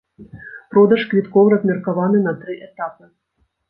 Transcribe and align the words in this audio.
Продаж 0.75 1.05
квіткоў 1.13 1.53
размеркаваны 1.57 2.27
на 2.27 2.37
тры 2.43 2.61
этапы. 2.69 3.03